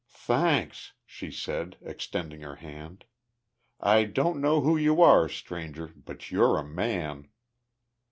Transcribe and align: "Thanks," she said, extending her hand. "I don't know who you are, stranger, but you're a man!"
"Thanks," 0.09 0.93
she 1.05 1.29
said, 1.29 1.77
extending 1.83 2.41
her 2.41 2.55
hand. 2.55 3.05
"I 3.79 4.05
don't 4.05 4.41
know 4.41 4.61
who 4.61 4.75
you 4.75 4.99
are, 5.03 5.29
stranger, 5.29 5.91
but 5.95 6.31
you're 6.31 6.57
a 6.57 6.63
man!" 6.63 7.27